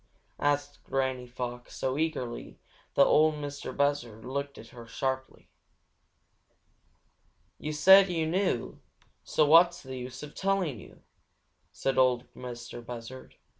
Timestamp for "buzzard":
3.71-4.25, 12.81-13.35